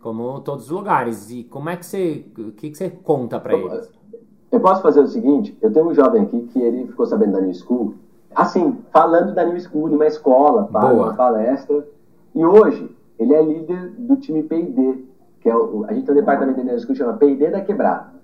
[0.00, 1.30] Como todos os lugares.
[1.30, 2.24] E como é que você.
[2.38, 3.90] O que, que você conta pra eles?
[4.54, 7.40] Eu posso fazer o seguinte: eu tenho um jovem aqui que ele ficou sabendo da
[7.40, 7.94] New School,
[8.34, 10.92] assim, falando da New School numa escola, para Boa.
[11.06, 11.84] uma palestra.
[12.34, 12.88] E hoje
[13.18, 15.04] ele é líder do time P&D,
[15.40, 17.60] que é o, a gente tem um departamento da New School que chama P&D da
[17.62, 18.14] Quebrada.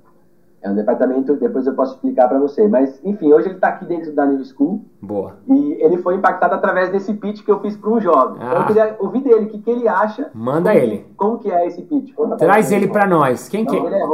[0.63, 2.69] É um departamento, depois eu posso explicar para você.
[2.69, 5.37] Mas, enfim, hoje ele está aqui dentro da New School Boa.
[5.49, 8.37] e ele foi impactado através desse pitch que eu fiz para um jovem.
[8.37, 8.61] Então Ah.
[8.61, 10.31] eu queria ouvir dele, o que, que ele acha.
[10.35, 11.07] Manda como ele.
[11.17, 12.13] Como que é esse pitch?
[12.15, 13.49] Conta Traz ele pra nós.
[13.49, 14.01] Quem que ele é?
[14.01, 14.07] é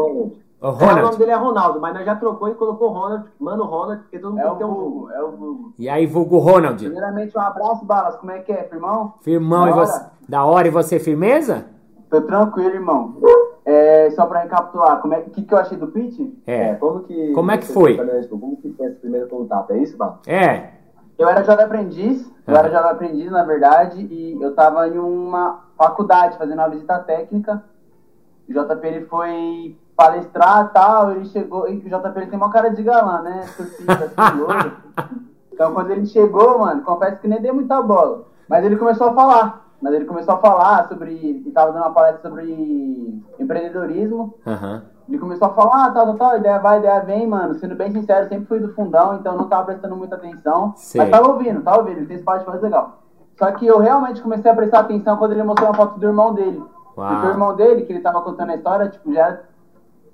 [0.70, 0.94] Ronald.
[0.94, 3.64] O É, o nome dele é Ronaldo, mas nós já trocou e colocou Ronald, mano
[3.64, 5.74] Ronald, porque todo mundo É o tem um vulgo, é o vulgo.
[5.79, 6.83] E aí, vulgo Ronald.
[6.85, 8.16] Primeiramente, um abraço, Balas.
[8.16, 9.14] Como é que é, irmão?
[9.20, 9.87] Firmão, e Da hora.
[9.87, 10.05] você?
[10.29, 11.66] Da hora, e você, firmeza?
[12.11, 13.16] Tô tranquilo, irmão.
[13.64, 16.20] É, só pra recapitular, como é, o que, que eu achei do pitch?
[16.46, 16.74] É.
[16.74, 17.33] como que.
[17.33, 17.96] Como é que foi?
[18.29, 19.72] Como que foi esse primeiro contato?
[19.72, 20.20] É isso, Bala?
[20.26, 20.70] É.
[21.18, 22.59] Eu era jovem aprendiz, eu Ah.
[22.61, 27.64] era jovem aprendiz, na verdade, e eu tava em uma faculdade fazendo uma visita técnica.
[28.48, 32.50] O JP ele foi palestrar e tal, ele chegou, e o JP ele tem uma
[32.50, 33.42] cara de galã, né?
[33.56, 35.16] Surfista, assim.
[35.56, 38.24] Então quando ele chegou, mano, confesso que nem dei muita bola.
[38.46, 39.66] Mas ele começou a falar.
[39.80, 41.14] Mas ele começou a falar sobre.
[41.14, 44.35] Ele tava dando uma palestra sobre empreendedorismo.
[44.46, 44.82] Aham.
[45.09, 47.54] Ele começou a falar, ah, tal, tal, tal, ideia vai, ideia vem, mano.
[47.54, 50.74] Sendo bem sincero, sempre fui do fundão, então não tava prestando muita atenção.
[50.76, 51.00] Sei.
[51.00, 52.98] Mas tava ouvindo, tava ouvindo, ele tem esse parte mais legal.
[53.38, 56.35] Só que eu realmente comecei a prestar atenção quando ele mostrou uma foto do irmão
[56.35, 56.62] dele.
[56.96, 57.09] Uau.
[57.09, 59.44] Porque o irmão dele, que ele tava contando a história, tipo, já era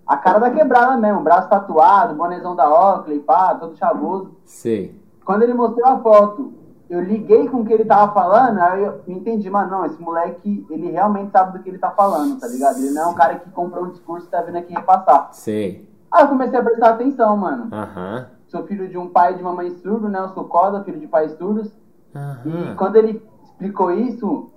[0.06, 4.36] a cara da quebrada mesmo, braço tatuado, bonezão da Oakley, pá, todo chavoso.
[4.44, 5.00] Sei.
[5.24, 6.52] Quando ele mostrou a foto,
[6.90, 10.66] eu liguei com o que ele tava falando, aí eu entendi, mano, não, esse moleque,
[10.68, 12.78] ele realmente sabe do que ele tá falando, tá ligado?
[12.78, 15.28] Ele não é um cara que comprou um discurso e tá vindo aqui repassar.
[15.32, 15.88] Sei.
[16.10, 17.68] Aí eu comecei a prestar atenção, mano.
[17.72, 18.26] Aham.
[18.48, 20.18] Sou filho de um pai e de uma mãe surdo, né?
[20.18, 21.72] Eu sou coda, filho de pais surdos.
[22.44, 24.51] E quando ele explicou isso,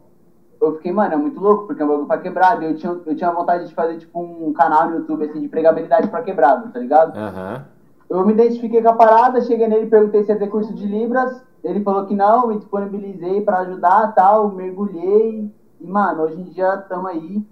[0.67, 2.63] eu fiquei, mano, é muito louco, porque é um bagulho pra quebrado.
[2.63, 6.10] Eu tinha, eu tinha vontade de fazer, tipo, um canal no YouTube, assim, de pregabilidade
[6.10, 7.15] pra quebrado, tá ligado?
[7.17, 7.65] Aham.
[8.10, 11.41] Eu me identifiquei com a parada, cheguei nele, perguntei se ia ter curso de Libras.
[11.63, 15.51] Ele falou que não, me disponibilizei pra ajudar tal, mergulhei.
[15.82, 17.43] E, mano, hoje em dia estamos aí,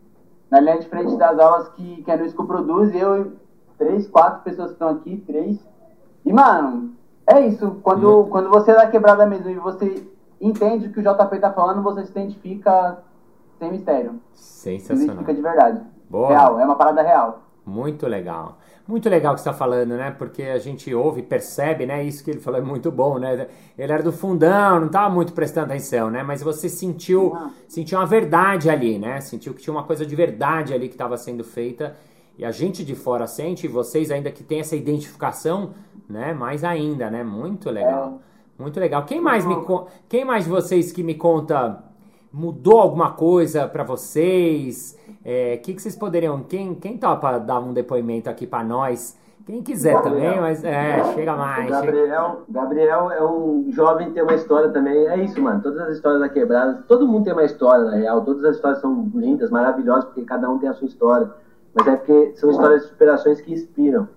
[0.52, 2.94] na linha de frente das aulas que, que a Nusco produz.
[2.94, 3.32] Eu e
[3.78, 5.60] três, quatro pessoas que estão aqui, três.
[6.24, 6.92] E, mano,
[7.26, 7.80] é isso.
[7.82, 10.08] Quando, quando você é da quebrada mesmo e você
[10.48, 12.98] entende o que o JP tá falando, você se identifica
[13.58, 14.20] sem mistério.
[14.34, 15.04] Se Sensacional.
[15.06, 15.82] identifica de verdade.
[16.10, 16.30] Boa.
[16.30, 17.42] Real, é uma parada real.
[17.66, 18.58] Muito legal.
[18.86, 20.12] Muito legal o que você está falando, né?
[20.12, 22.04] Porque a gente ouve, percebe, né?
[22.04, 23.48] Isso que ele falou é muito bom, né?
[23.78, 26.22] Ele era do fundão, não estava muito prestando atenção, né?
[26.22, 27.52] Mas você sentiu, Não.
[27.70, 29.22] sentiu uma verdade ali, né?
[29.22, 31.96] Sentiu que tinha uma coisa de verdade ali que estava sendo feita.
[32.38, 35.72] E a gente de fora sente, e vocês ainda que tem essa identificação,
[36.10, 36.34] né?
[36.34, 37.24] Mais ainda, né?
[37.24, 38.20] Muito legal.
[38.58, 39.04] Muito legal.
[39.06, 41.84] Quem mais me con- quem mais de vocês que me conta
[42.32, 44.98] mudou alguma coisa pra vocês?
[45.22, 46.42] O que, que vocês poderiam.
[46.44, 49.18] Quem, quem topa dar um depoimento aqui pra nós?
[49.46, 50.16] Quem quiser Gabriel.
[50.22, 51.66] também, mas é, chega O mais.
[51.66, 55.06] chega- Gabriel, Gabriel é um jovem que tem uma história também.
[55.08, 55.62] É isso, mano.
[55.62, 58.22] Todas as histórias da quebrada, todo mundo tem uma história, na real.
[58.24, 61.30] Todas as histórias são lindas, maravilhosas, porque cada um tem a sua história.
[61.76, 64.08] Mas é porque são histórias de superações que inspiram.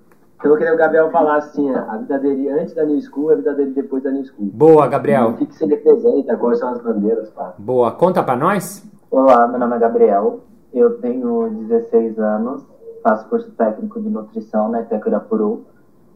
[0.44, 3.32] Eu queria que o Gabriel falasse assim, a vida dele antes da New School e
[3.32, 4.50] a vida dele depois da New School.
[4.52, 5.30] Boa, Gabriel.
[5.30, 7.54] O que, que você representa, quais são as bandeiras, pá.
[7.58, 7.90] Boa.
[7.92, 8.84] Conta pra nós.
[9.10, 10.40] Olá, meu nome é Gabriel,
[10.74, 12.66] eu tenho 16 anos,
[13.02, 15.64] faço curso técnico de nutrição na Itacurapuru,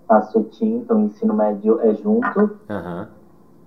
[0.07, 3.09] faço ETIM, então ensino médio é junto, Aham.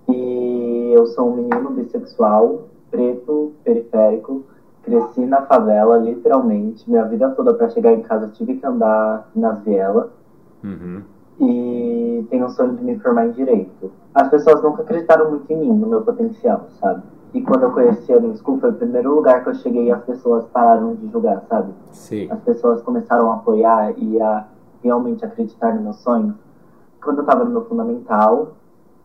[0.10, 4.44] e eu sou um menino bissexual, preto, periférico,
[4.84, 9.64] cresci na favela, literalmente, minha vida toda para chegar em casa tive que andar nas
[9.64, 10.10] vielas,
[10.64, 11.02] Uhum.
[11.40, 13.92] e tenho o sonho de me formar em direito.
[14.14, 17.04] As pessoas nunca acreditaram muito em mim, no meu potencial, sabe?
[17.34, 19.92] E quando eu conheci a New School, foi o primeiro lugar que eu cheguei e
[19.92, 21.74] as pessoas pararam de julgar, sabe?
[21.92, 22.28] Sim.
[22.32, 24.46] As pessoas começaram a apoiar e a
[24.84, 26.36] realmente acreditar nos meus sonhos.
[27.04, 28.54] Quando eu tava no meu fundamental,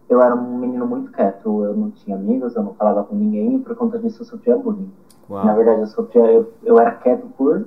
[0.09, 3.57] eu era um menino muito quieto, eu não tinha amigos, eu não falava com ninguém
[3.57, 4.91] e por conta disso eu sofria bullying.
[5.29, 5.57] Na Uau.
[5.57, 7.67] verdade, eu sofria, eu, eu era quieto por.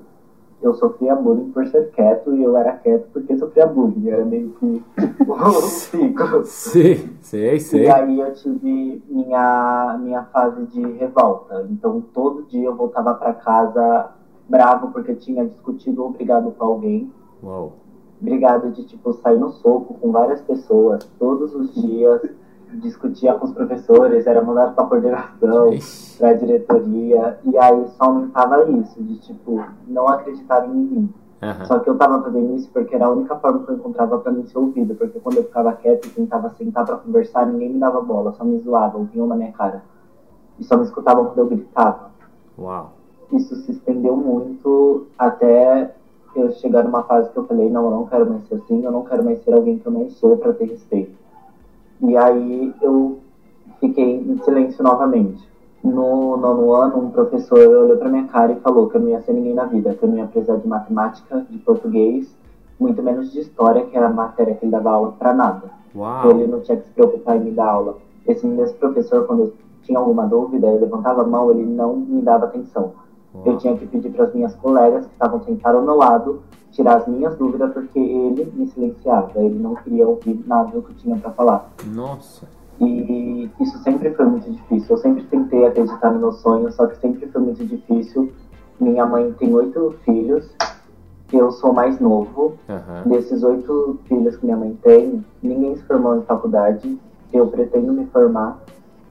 [0.61, 4.09] Eu sofria bullying por ser quieto e eu era quieto porque sofria bullying.
[4.09, 4.83] Era meio que
[5.27, 6.45] um ciclo.
[6.45, 7.85] Sim, sei, sei.
[7.85, 11.67] E aí eu tive minha, minha fase de revolta.
[11.71, 14.11] Então todo dia eu voltava pra casa
[14.47, 17.11] bravo porque tinha discutido ou brigado com alguém.
[17.43, 17.73] Uau.
[18.19, 22.21] Brigado de tipo sair no soco com várias pessoas todos os dias.
[22.73, 25.71] Discutia com os professores, era mandado pra coordenação
[26.17, 31.13] pra diretoria, e aí só aumentava isso, de tipo, não acreditar em mim.
[31.41, 31.65] Aham.
[31.65, 34.31] Só que eu tava fazendo isso porque era a única forma que eu encontrava pra
[34.31, 37.79] mim ser ouvido, porque quando eu ficava quieto e tentava sentar pra conversar, ninguém me
[37.79, 39.83] dava bola, só me zoavam, vinham na minha cara.
[40.59, 42.11] E só me escutavam quando eu gritava.
[42.57, 42.93] Uau.
[43.31, 45.91] Isso se estendeu muito até
[46.35, 48.91] eu chegar numa fase que eu falei, não, eu não quero mais ser assim, eu
[48.91, 51.20] não quero mais ser alguém que eu não sou pra ter respeito.
[52.01, 53.19] E aí eu
[53.79, 55.49] fiquei em silêncio novamente.
[55.83, 59.21] No nono ano, um professor olhou pra minha cara e falou que eu não ia
[59.21, 62.35] ser ninguém na vida, que eu não ia precisar de matemática, de português,
[62.79, 65.63] muito menos de história, que era a matéria que ele dava aula pra nada.
[65.95, 66.31] Uau.
[66.31, 67.97] Ele não tinha que se preocupar em me dar aula.
[68.27, 72.21] Esse mesmo professor, quando eu tinha alguma dúvida, eu levantava a mão, ele não me
[72.21, 72.93] dava atenção.
[73.45, 76.41] Eu tinha que pedir para as minhas colegas que estavam sentadas ao meu lado
[76.71, 80.91] tirar as minhas dúvidas porque ele me silenciava, ele não queria ouvir nada do que
[80.91, 81.69] eu tinha para falar.
[81.85, 82.47] Nossa.
[82.79, 84.95] E isso sempre foi muito difícil.
[84.95, 88.31] Eu sempre tentei acreditar no meu sonho, só que sempre foi muito difícil.
[88.79, 90.49] Minha mãe tem oito filhos,
[91.31, 92.55] eu sou mais novo.
[92.67, 93.03] Aham.
[93.05, 96.97] Desses oito filhos que minha mãe tem, ninguém se formou em faculdade.
[97.31, 98.59] Eu pretendo me formar,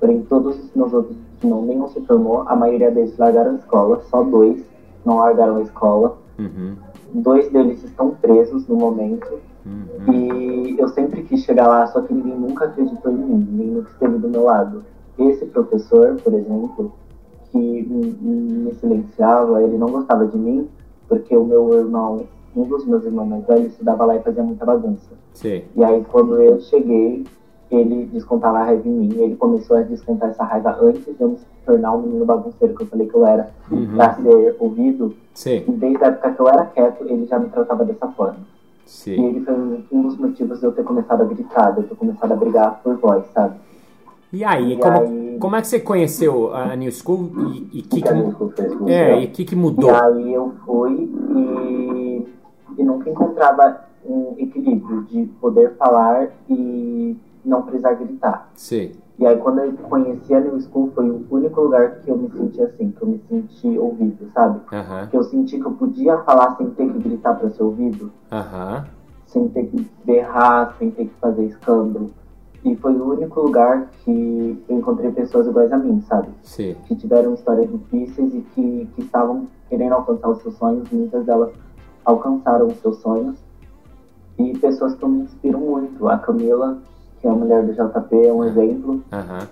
[0.00, 2.44] porém todos os meus outros não, nenhum se formou.
[2.46, 4.62] A maioria deles largaram a escola, só dois
[5.04, 6.18] não largaram a escola.
[6.38, 6.76] Uhum.
[7.14, 9.40] Dois deles estão presos no momento.
[9.64, 10.12] Uhum.
[10.12, 13.90] E eu sempre quis chegar lá, só que ninguém nunca acreditou em mim, ninguém nunca
[13.90, 14.82] esteve do meu lado.
[15.18, 16.92] Esse professor, por exemplo,
[17.50, 20.68] que me, silenciava, ele não gostava de mim,
[21.08, 24.64] porque o meu irmão um dos meus irmãos mais velhos estudava lá e fazia muita
[24.64, 25.10] bagunça.
[25.34, 25.62] Sim.
[25.76, 27.24] E aí, quando eu cheguei,
[27.70, 29.14] ele descontava a raiva em mim.
[29.16, 32.82] Ele começou a descontar essa raiva antes de eu me tornar um menino bagunceiro, que
[32.82, 33.94] eu falei que eu era, Uhum.
[33.96, 35.14] pra ser ouvido.
[35.34, 35.64] Sim.
[35.68, 38.38] E desde a época que eu era quieto, ele já me tratava dessa forma.
[38.84, 39.24] E Sim.
[39.26, 39.54] ele foi
[39.92, 42.80] um dos motivos de eu ter começado a gritar, de eu ter começado a brigar
[42.82, 43.54] por voz, sabe?
[44.32, 47.30] E aí, E como, aí- como é que você conheceu a New School
[47.72, 49.90] e o que, Que que, é, e que, que E mudou?
[49.94, 52.26] aí eu fui e,
[52.78, 58.50] e nunca encontrava um equilíbrio de poder falar e não precisar gritar.
[58.54, 58.92] Sim.
[59.18, 62.30] E aí quando eu conheci a New School foi o único lugar que eu me
[62.30, 64.60] senti assim, que eu me senti ouvido, sabe?
[65.10, 68.10] Que eu senti que eu podia falar sem ter que gritar para ser ouvido,
[69.26, 72.10] sem ter que berrar, sem ter que fazer escândalo.
[72.64, 76.28] E foi o único lugar que eu encontrei pessoas iguais a mim, sabe?
[76.42, 76.76] Sim.
[76.86, 81.52] que tiveram histórias difíceis e que, que estavam querendo alcançar os seus sonhos, muitas delas
[82.04, 83.38] alcançaram os seus sonhos.
[84.38, 86.08] E pessoas que me inspiro muito.
[86.08, 86.78] A Camila,
[87.20, 89.46] que é a mulher do JP, é um exemplo, Aham.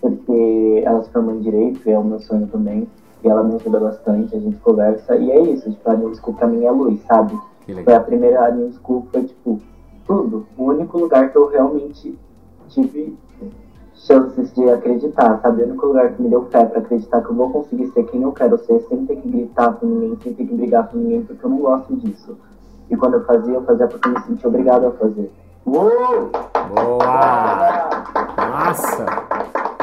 [0.00, 2.86] porque ela se formou em Direito, e é o meu sonho também.
[3.24, 5.16] E ela me ajuda bastante, a gente conversa.
[5.16, 7.38] E é isso, tipo, a New School pra mim é luz, sabe?
[7.84, 9.60] Foi a primeira, a New School foi, tipo,
[10.06, 10.46] tudo.
[10.56, 12.18] O único lugar que eu realmente
[12.68, 13.16] tive
[13.94, 15.62] chances de acreditar, sabe?
[15.62, 18.22] O único lugar que me deu fé pra acreditar que eu vou conseguir ser quem
[18.22, 21.22] eu quero ser, sem ter que gritar com ninguém, sem ter que brigar com ninguém,
[21.22, 22.36] porque eu não gosto disso.
[22.90, 25.30] E quando eu fazia, eu fazia porque eu me sentia obrigado a fazer.
[25.64, 26.30] Boa!
[28.36, 29.06] Nossa!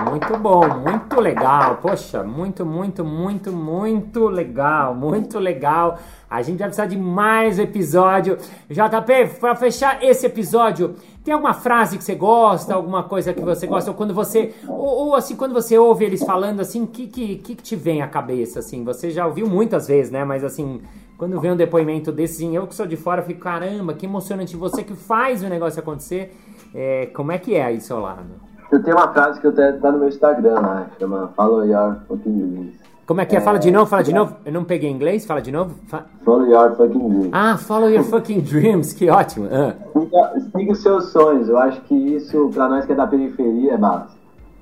[0.10, 1.78] Muito bom, muito legal.
[1.82, 6.00] Poxa, muito, muito, muito, muito legal, muito legal.
[6.30, 8.38] A gente vai precisar de mais episódio.
[8.70, 10.96] JP, para fechar esse episódio,
[11.30, 15.10] tem alguma frase que você gosta, alguma coisa que você gosta, ou quando você, ou,
[15.10, 18.08] ou, assim, quando você ouve eles falando assim, o que, que, que te vem à
[18.08, 18.84] cabeça, assim?
[18.84, 20.26] Você já ouviu muitas vezes, né?
[20.26, 20.82] Mas assim,
[21.20, 24.58] quando vem um depoimento desse, assim, eu que sou de fora, fico, caramba, que emocionante.
[24.58, 26.36] Você que faz o negócio acontecer,
[26.74, 28.32] é, como é que é aí seu lado?
[28.72, 32.00] Eu tenho uma frase que eu tenho tá no meu Instagram lá, chama Follow Your
[32.08, 32.89] Fucking Dreams.
[33.10, 33.42] Como é que é?
[33.42, 34.36] Fala de novo, fala de novo.
[34.46, 35.74] Eu não peguei inglês, fala de novo.
[35.88, 37.30] Fa- Follow Your Fucking Dreams.
[37.32, 39.48] Ah, follow your fucking dreams, que ótimo.
[39.52, 41.50] Ah, Siga, siga os seus sonhos.
[41.50, 44.16] Eu acho que isso, pra nós que é da periferia, é base.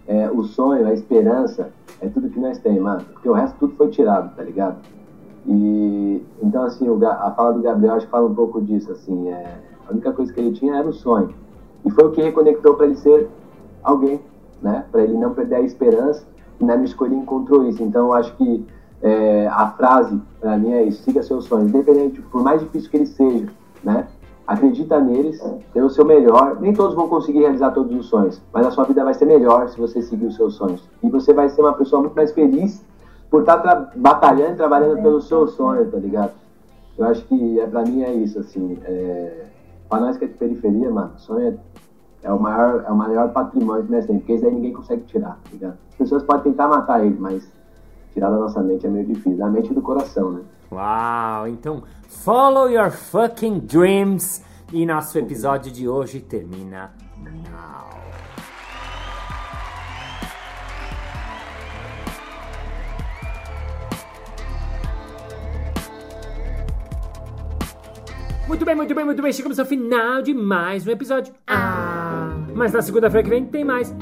[0.07, 3.01] É, o sonho, a esperança, é tudo que nós temos, mano.
[3.11, 4.77] Porque o resto tudo foi tirado, tá ligado?
[5.45, 9.27] E então, assim, o a fala do Gabriel acho que fala um pouco disso, assim.
[9.27, 9.55] É,
[9.89, 11.33] a única coisa que ele tinha era o sonho.
[11.85, 13.27] E foi o que reconectou pra ele ser
[13.83, 14.21] alguém,
[14.61, 14.85] né?
[14.89, 16.25] Pra ele não perder a esperança.
[16.59, 17.83] E na minha escolha ele encontrou isso.
[17.83, 18.65] Então, eu acho que
[19.01, 22.97] é, a frase, pra mim, é isso: siga seus sonhos, independente, por mais difícil que
[22.97, 23.49] eles sejam,
[23.83, 24.07] né?
[24.47, 25.43] Acredita neles,
[25.73, 26.57] dê o seu melhor.
[26.61, 29.67] Nem todos vão conseguir realizar todos os sonhos, mas a sua vida vai ser melhor
[29.67, 30.87] se você seguir os seus sonhos.
[31.03, 32.81] E você vai ser uma pessoa muito mais feliz
[33.29, 36.31] por estar tra- batalhando trabalhando pelos seus sonhos, tá ligado?
[36.97, 38.79] Eu acho que é, pra mim é isso, assim.
[38.85, 39.47] É,
[39.89, 41.53] pra nós que é de periferia, mano, sonho é,
[42.23, 45.03] é o maior, é o maior patrimônio que nós temos, porque isso aí ninguém consegue
[45.03, 45.77] tirar, tá ligado?
[45.89, 47.51] As pessoas podem tentar matar ele, mas
[48.13, 49.37] tirar da nossa mente é meio difícil.
[49.37, 50.41] Da mente e do coração, né?
[50.71, 54.43] Uau, então follow your fucking dreams.
[54.73, 56.91] E nosso episódio de hoje termina
[57.23, 57.87] now.
[68.47, 69.31] Muito bem, muito bem, muito bem.
[69.31, 71.33] Chegamos ao final de mais um episódio.
[71.45, 71.86] Ah!
[72.57, 73.95] Mas na segunda-feira que vem tem mais.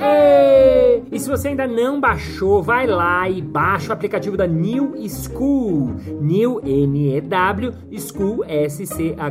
[1.12, 5.94] E se você ainda não baixou, vai lá e baixa o aplicativo da New School.
[6.22, 9.26] New N-E-W, School S-C-H-O-O-L.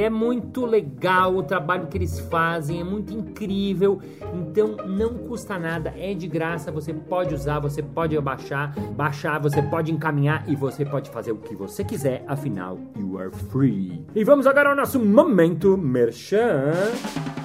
[0.00, 3.98] É muito legal o trabalho que eles fazem, é muito incrível.
[4.32, 6.70] Então não custa nada, é de graça.
[6.70, 11.36] Você pode usar, você pode baixar, baixar, você pode encaminhar e você pode fazer o
[11.36, 12.24] que você quiser.
[12.28, 14.06] Afinal, you are free.
[14.14, 16.91] E vamos agora ao nosso momento merchan.
[16.92, 17.41] Balas,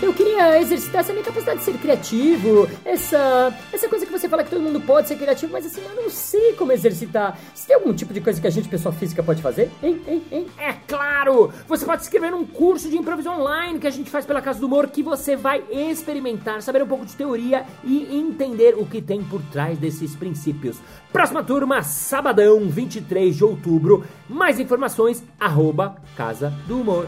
[0.00, 4.44] eu queria exercitar essa minha capacidade de ser criativo, essa, essa coisa que você fala
[4.44, 7.36] que todo mundo pode ser criativo, mas assim, eu não sei como exercitar.
[7.54, 9.70] Se tem algum tipo de coisa que a gente, pessoa física, pode fazer?
[9.82, 10.46] Hein, hein, hein?
[10.56, 11.52] É claro!
[11.66, 14.60] Você pode se inscrever num curso de improviso online que a gente faz pela Casa
[14.60, 19.02] do Humor, que você vai experimentar, saber um pouco de teoria e entender o que
[19.02, 20.78] tem por trás desses princípios.
[21.12, 24.04] Próxima turma, sabadão, 23 de outubro.
[24.28, 27.06] Mais informações, arroba Casa do Humor.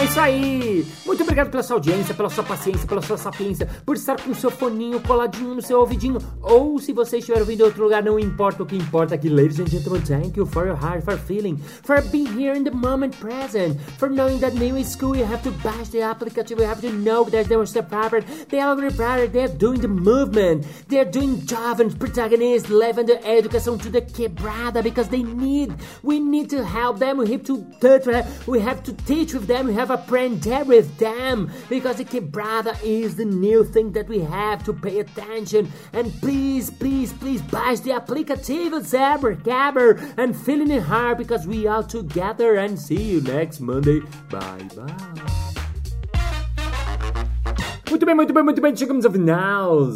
[0.00, 0.86] É isso aí!
[1.04, 4.34] Muito obrigado pela sua audiência, pela sua paciência, pela sua sapiência, por estar com o
[4.34, 6.16] seu foninho coladinho no seu ouvidinho.
[6.40, 9.28] Ou se você estiver ouvindo em outro lugar, não importa o que importa aqui.
[9.28, 12.70] Ladies and gentlemen, thank you for your heart, for feeling, for being here in the
[12.70, 16.80] moment present, for knowing that new school you have to bash the applicative, you have
[16.80, 20.98] to know that they were separate, they are prepared, they are doing the movement, they
[20.98, 26.18] are doing job and protagonist, leaving the education to the quebrada because they need, we
[26.18, 28.06] need to help them, we have to touch,
[28.46, 33.16] we have to teach with them, we have aprender with them because the quebrada is
[33.16, 35.70] the new thing that we have to pay attention.
[35.92, 41.46] And please, please, please bash the aplicativo Zebra Gabber and fill in it hard because
[41.46, 44.00] we are together and see you next Monday.
[44.28, 45.40] Bye bye.
[47.90, 48.76] Muito bem, muito bem, muito bem.
[48.76, 49.88] Chegamos ao final.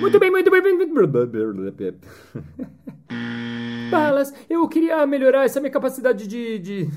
[0.00, 0.62] Muito bem, muito bem.
[3.90, 6.58] Balas, eu queria melhorar essa minha capacidade de...
[6.58, 6.90] de...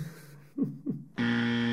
[1.21, 1.70] Mm-hmm.